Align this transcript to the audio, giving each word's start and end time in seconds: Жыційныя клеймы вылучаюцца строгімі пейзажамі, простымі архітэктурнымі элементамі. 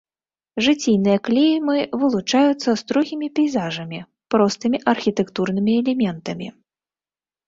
Жыційныя 0.67 1.17
клеймы 1.27 1.77
вылучаюцца 2.03 2.69
строгімі 2.81 3.27
пейзажамі, 3.39 3.99
простымі 4.37 4.77
архітэктурнымі 4.95 5.71
элементамі. 5.83 6.47